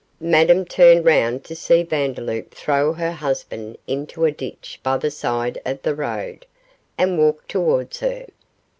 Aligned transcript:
Madame 0.19 0.65
turned 0.65 1.05
round 1.05 1.43
to 1.43 1.55
see 1.55 1.83
Vandeloup 1.83 2.51
throw 2.55 2.91
her 2.93 3.11
husband 3.11 3.77
into 3.85 4.25
a 4.25 4.31
ditch 4.31 4.79
by 4.81 4.97
the 4.97 5.11
side 5.11 5.61
of 5.63 5.79
the 5.83 5.93
road, 5.93 6.47
and 6.97 7.19
walk 7.19 7.47
towards 7.47 7.99
her. 7.99 8.25